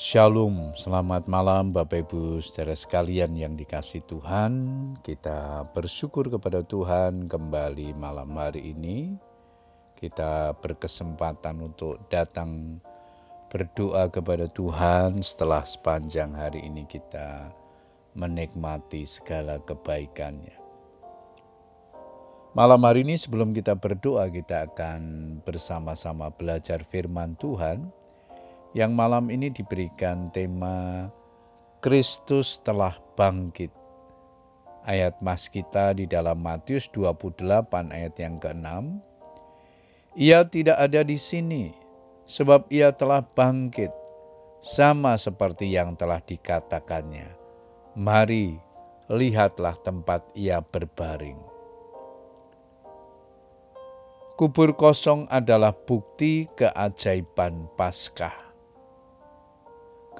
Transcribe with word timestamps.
Shalom, 0.00 0.72
selamat 0.80 1.28
malam 1.28 1.76
Bapak 1.76 2.08
Ibu 2.08 2.40
saudara 2.40 2.72
sekalian 2.72 3.36
yang 3.36 3.52
dikasih 3.52 4.00
Tuhan. 4.08 4.52
Kita 5.04 5.68
bersyukur 5.76 6.32
kepada 6.32 6.64
Tuhan 6.64 7.28
kembali 7.28 7.92
malam 8.00 8.32
hari 8.32 8.72
ini. 8.72 9.12
Kita 9.92 10.56
berkesempatan 10.56 11.60
untuk 11.60 12.00
datang 12.08 12.80
berdoa 13.52 14.08
kepada 14.08 14.48
Tuhan 14.48 15.20
setelah 15.20 15.68
sepanjang 15.68 16.32
hari 16.32 16.64
ini 16.64 16.88
kita 16.88 17.52
menikmati 18.16 19.04
segala 19.04 19.60
kebaikannya. 19.60 20.56
Malam 22.56 22.80
hari 22.88 23.04
ini 23.04 23.20
sebelum 23.20 23.52
kita 23.52 23.76
berdoa 23.76 24.32
kita 24.32 24.64
akan 24.64 25.00
bersama-sama 25.44 26.32
belajar 26.32 26.88
firman 26.88 27.36
Tuhan 27.36 27.99
yang 28.70 28.94
malam 28.94 29.26
ini 29.34 29.50
diberikan 29.50 30.30
tema 30.30 31.10
Kristus 31.82 32.60
telah 32.62 32.94
bangkit. 33.16 33.72
Ayat 34.84 35.20
mas 35.20 35.48
kita 35.48 35.96
di 35.96 36.04
dalam 36.04 36.40
Matius 36.40 36.88
28 36.92 37.40
ayat 37.88 38.14
yang 38.16 38.36
ke-6. 38.36 38.68
Ia 40.18 40.44
tidak 40.44 40.76
ada 40.76 41.00
di 41.06 41.16
sini, 41.16 41.70
sebab 42.26 42.66
ia 42.68 42.90
telah 42.90 43.22
bangkit, 43.22 43.92
sama 44.60 45.16
seperti 45.16 45.70
yang 45.72 45.94
telah 45.94 46.18
dikatakannya. 46.20 47.32
Mari, 47.94 48.58
lihatlah 49.08 49.78
tempat 49.80 50.26
ia 50.34 50.60
berbaring. 50.60 51.38
Kubur 54.36 54.72
kosong 54.72 55.28
adalah 55.28 55.72
bukti 55.76 56.48
keajaiban 56.56 57.68
Paskah. 57.76 58.49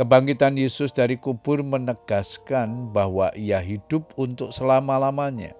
Kebangkitan 0.00 0.56
Yesus 0.56 0.96
dari 0.96 1.20
kubur 1.20 1.60
menegaskan 1.60 2.88
bahwa 2.88 3.28
ia 3.36 3.60
hidup 3.60 4.16
untuk 4.16 4.48
selama-lamanya. 4.48 5.52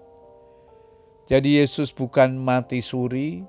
Jadi 1.28 1.60
Yesus 1.60 1.92
bukan 1.92 2.40
mati 2.40 2.80
suri, 2.80 3.44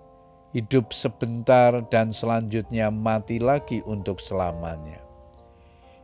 hidup 0.52 0.92
sebentar 0.92 1.80
dan 1.88 2.12
selanjutnya 2.12 2.92
mati 2.92 3.40
lagi 3.40 3.80
untuk 3.88 4.20
selamanya. 4.20 5.00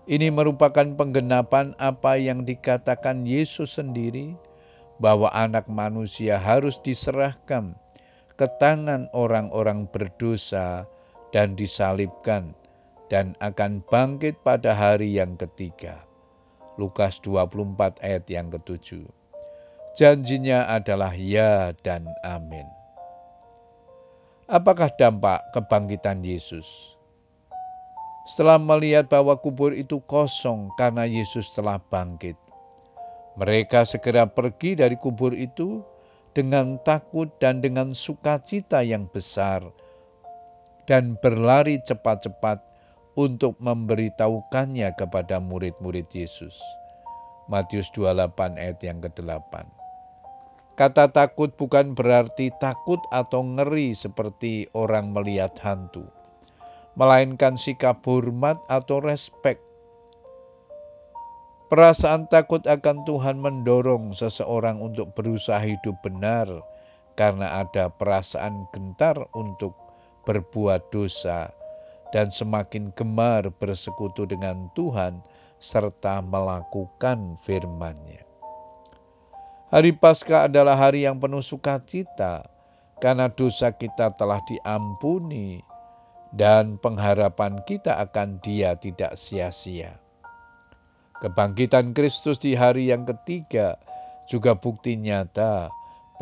Ini 0.08 0.32
merupakan 0.32 0.88
penggenapan 0.96 1.76
apa 1.76 2.16
yang 2.16 2.48
dikatakan 2.48 3.28
Yesus 3.28 3.76
sendiri 3.76 4.40
bahwa 5.04 5.28
anak 5.36 5.68
manusia 5.68 6.40
harus 6.40 6.80
diserahkan 6.80 7.76
ke 8.40 8.48
tangan 8.56 9.12
orang-orang 9.12 9.84
berdosa 9.92 10.88
dan 11.36 11.60
disalibkan 11.60 12.56
dan 13.08 13.36
akan 13.39 13.83
bangkit 13.88 14.44
pada 14.44 14.75
hari 14.75 15.16
yang 15.16 15.39
ketiga. 15.39 16.03
Lukas 16.77 17.17
24 17.23 18.03
ayat 18.05 18.25
yang 18.30 18.53
ketujuh. 18.53 19.08
Janjinya 19.97 20.69
adalah 20.69 21.17
ya 21.17 21.73
dan 21.81 22.05
amin. 22.22 22.69
Apakah 24.45 24.94
dampak 24.94 25.41
kebangkitan 25.52 26.22
Yesus? 26.22 26.94
Setelah 28.30 28.61
melihat 28.61 29.09
bahwa 29.09 29.33
kubur 29.39 29.73
itu 29.73 29.97
kosong 30.03 30.69
karena 30.78 31.08
Yesus 31.08 31.50
telah 31.55 31.80
bangkit, 31.80 32.38
mereka 33.39 33.88
segera 33.88 34.28
pergi 34.30 34.78
dari 34.78 35.00
kubur 35.00 35.31
itu 35.33 35.81
dengan 36.35 36.78
takut 36.85 37.31
dan 37.41 37.63
dengan 37.63 37.97
sukacita 37.97 38.85
yang 38.85 39.09
besar, 39.09 39.66
dan 40.85 41.17
berlari 41.17 41.81
cepat-cepat 41.81 42.61
untuk 43.18 43.58
memberitahukannya 43.58 44.94
kepada 44.94 45.42
murid-murid 45.42 46.06
Yesus. 46.14 46.62
Matius 47.50 47.90
28 47.97 48.62
ayat 48.62 48.80
yang 48.86 49.02
ke-8. 49.02 49.66
Kata 50.78 51.09
takut 51.09 51.50
bukan 51.58 51.97
berarti 51.97 52.53
takut 52.62 53.02
atau 53.09 53.41
ngeri 53.41 53.97
seperti 53.97 54.69
orang 54.78 55.09
melihat 55.09 55.58
hantu, 55.66 56.06
melainkan 56.94 57.58
sikap 57.58 58.06
hormat 58.06 58.62
atau 58.69 59.02
respek. 59.02 59.58
Perasaan 61.74 62.30
takut 62.30 62.62
akan 62.70 63.09
Tuhan 63.09 63.41
mendorong 63.41 64.14
seseorang 64.14 64.78
untuk 64.78 65.18
berusaha 65.18 65.59
hidup 65.66 65.97
benar 66.06 66.46
karena 67.18 67.66
ada 67.66 67.90
perasaan 67.90 68.70
gentar 68.70 69.18
untuk 69.34 69.74
berbuat 70.30 70.94
dosa 70.94 71.56
dan 72.12 72.31
semakin 72.31 72.94
gemar 72.95 73.51
bersekutu 73.56 74.23
dengan 74.23 74.72
Tuhan 74.73 75.23
serta 75.57 76.22
melakukan 76.22 77.41
firman-Nya. 77.41 78.23
Hari 79.68 79.91
Paskah 80.00 80.47
adalah 80.47 80.79
hari 80.79 81.03
yang 81.03 81.19
penuh 81.19 81.44
sukacita 81.44 82.47
karena 83.03 83.28
dosa 83.28 83.75
kita 83.75 84.16
telah 84.16 84.40
diampuni 84.47 85.59
dan 86.31 86.79
pengharapan 86.79 87.59
kita 87.67 88.00
akan 88.00 88.40
Dia 88.40 88.79
tidak 88.79 89.19
sia-sia. 89.19 90.00
Kebangkitan 91.17 91.97
Kristus 91.97 92.38
di 92.38 92.53
hari 92.53 92.94
yang 92.94 93.03
ketiga 93.03 93.81
juga 94.29 94.53
bukti 94.53 94.96
nyata 94.96 95.67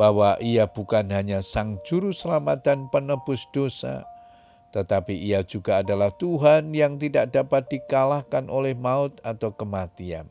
bahwa 0.00 0.40
Ia 0.40 0.66
bukan 0.66 1.12
hanya 1.12 1.44
Sang 1.44 1.76
Juru 1.84 2.16
Selamat 2.16 2.64
dan 2.64 2.88
Penebus 2.88 3.44
dosa, 3.52 4.08
tetapi 4.76 5.16
ia 5.16 5.40
juga 5.40 5.80
adalah 5.80 6.12
Tuhan 6.12 6.76
yang 6.76 7.00
tidak 7.00 7.32
dapat 7.32 7.64
dikalahkan 7.72 8.44
oleh 8.52 8.76
maut 8.76 9.16
atau 9.24 9.48
kematian. 9.48 10.28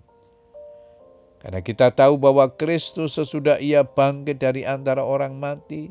Karena 1.41 1.65
kita 1.65 1.89
tahu 1.89 2.13
bahwa 2.21 2.45
Kristus 2.53 3.17
sesudah 3.17 3.57
ia 3.57 3.81
bangkit 3.81 4.37
dari 4.37 4.61
antara 4.61 5.01
orang 5.01 5.33
mati, 5.33 5.89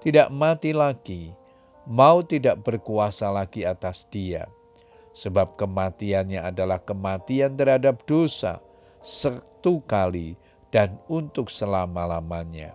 tidak 0.00 0.32
mati 0.32 0.72
lagi, 0.72 1.36
maut 1.84 2.32
tidak 2.32 2.64
berkuasa 2.64 3.28
lagi 3.28 3.68
atas 3.68 4.08
dia. 4.08 4.48
Sebab 5.12 5.60
kematiannya 5.60 6.40
adalah 6.40 6.80
kematian 6.80 7.52
terhadap 7.60 8.08
dosa, 8.08 8.64
satu 9.04 9.84
kali 9.84 10.40
dan 10.72 10.96
untuk 11.12 11.52
selama-lamanya. 11.52 12.72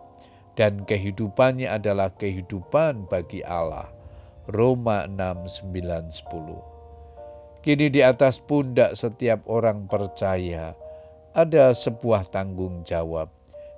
Dan 0.53 0.85
kehidupannya 0.85 1.73
adalah 1.73 2.13
kehidupan 2.13 3.09
bagi 3.09 3.41
Allah 3.41 3.96
Roma 4.47 5.03
6, 5.11 5.67
9, 5.67 6.07
10. 6.07 7.63
Kini 7.67 7.91
di 7.91 7.99
atas 7.99 8.39
pundak 8.39 8.95
setiap 8.95 9.43
orang 9.43 9.91
percaya 9.91 10.71
ada 11.35 11.75
sebuah 11.75 12.31
tanggung 12.31 12.87
jawab, 12.87 13.27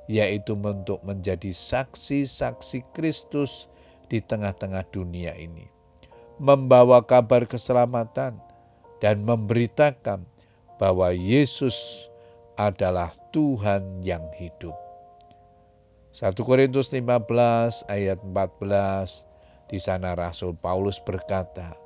yaitu 0.05 0.53
untuk 0.53 1.01
menjadi 1.01 1.49
saksi-saksi 1.49 2.85
Kristus 2.93 3.65
di 4.13 4.21
tengah-tengah 4.21 4.85
dunia 4.93 5.33
ini. 5.33 5.65
Membawa 6.37 7.01
kabar 7.01 7.49
keselamatan 7.49 8.37
dan 9.01 9.25
memberitakan 9.25 10.21
bahwa 10.77 11.09
Yesus 11.09 12.07
adalah 12.55 13.11
Tuhan 13.33 14.05
yang 14.05 14.23
hidup. 14.37 14.77
1 16.13 16.33
Korintus 16.41 16.93
15 16.93 17.85
ayat 17.89 18.21
14 18.21 19.28
di 19.69 19.77
sana 19.77 20.17
Rasul 20.17 20.57
Paulus 20.57 20.97
berkata, 20.97 21.77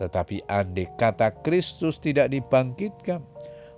tetapi 0.00 0.44
andai 0.48 0.88
kata 0.96 1.32
Kristus 1.44 2.00
tidak 2.00 2.32
dibangkitkan, 2.32 3.20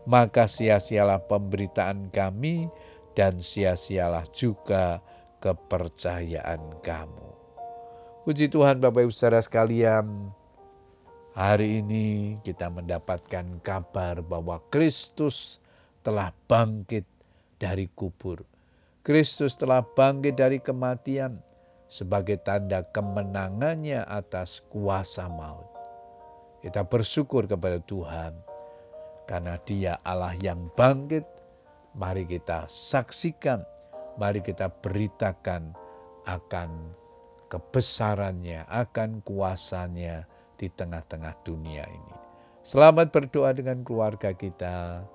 maka 0.06 0.46
sia-sialah 0.46 1.26
pemberitaan 1.26 2.08
kami 2.14 2.70
dan 3.18 3.42
sia-sialah 3.42 4.24
juga 4.30 5.02
kepercayaan 5.42 6.78
kamu. 6.82 7.28
Puji 8.22 8.46
Tuhan 8.46 8.78
Bapak 8.78 9.08
Ibu 9.08 9.12
Saudara 9.14 9.42
sekalian, 9.42 10.30
hari 11.34 11.82
ini 11.82 12.38
kita 12.46 12.70
mendapatkan 12.70 13.58
kabar 13.62 14.22
bahwa 14.22 14.62
Kristus 14.70 15.58
telah 16.06 16.30
bangkit 16.46 17.06
dari 17.58 17.90
kubur. 17.90 18.46
Kristus 19.02 19.58
telah 19.58 19.80
bangkit 19.82 20.36
dari 20.36 20.60
kematian 20.60 21.47
sebagai 21.88 22.36
tanda 22.38 22.84
kemenangannya 22.84 24.04
atas 24.04 24.60
kuasa 24.68 25.26
maut. 25.26 25.66
Kita 26.60 26.84
bersyukur 26.84 27.48
kepada 27.48 27.80
Tuhan 27.80 28.36
karena 29.24 29.56
Dia 29.64 29.96
Allah 30.04 30.36
yang 30.38 30.68
bangkit. 30.76 31.24
Mari 31.98 32.28
kita 32.28 32.68
saksikan, 32.68 33.64
mari 34.20 34.38
kita 34.44 34.70
beritakan 34.70 35.72
akan 36.28 36.70
kebesarannya, 37.48 38.68
akan 38.68 39.24
kuasanya 39.24 40.28
di 40.60 40.68
tengah-tengah 40.68 41.34
dunia 41.42 41.88
ini. 41.88 42.16
Selamat 42.62 43.08
berdoa 43.08 43.50
dengan 43.56 43.80
keluarga 43.82 44.30
kita. 44.36 45.08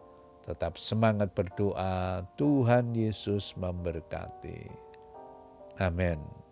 Tetap 0.44 0.76
semangat 0.76 1.32
berdoa. 1.32 2.26
Tuhan 2.36 2.92
Yesus 2.98 3.56
memberkati. 3.56 4.68
Amin. 5.80 6.43